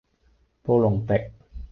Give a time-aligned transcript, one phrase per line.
[0.63, 1.13] 布隆迪